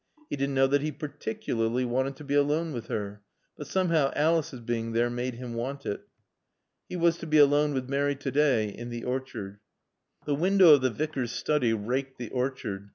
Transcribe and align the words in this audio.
He 0.31 0.35
didn't 0.35 0.55
know 0.55 0.65
that 0.65 0.81
he 0.81 0.91
particularly 0.91 1.85
wanted 1.85 2.15
to 2.15 2.23
be 2.23 2.33
alone 2.33 2.73
with 2.73 2.87
her, 2.87 3.21
but 3.55 3.67
somehow 3.67 4.11
Alice's 4.15 4.59
being 4.61 4.93
there 4.93 5.11
made 5.11 5.35
him 5.35 5.53
want 5.53 5.85
it. 5.85 6.01
He 6.89 6.95
was 6.95 7.19
to 7.19 7.27
be 7.27 7.37
alone 7.37 7.75
with 7.75 7.87
Mary 7.87 8.15
to 8.15 8.31
day, 8.31 8.69
in 8.69 8.89
the 8.89 9.03
orchard. 9.03 9.59
The 10.25 10.33
window 10.33 10.73
of 10.73 10.81
the 10.81 10.89
Vicar's 10.89 11.31
study 11.31 11.71
raked 11.73 12.17
the 12.17 12.29
orchard. 12.31 12.89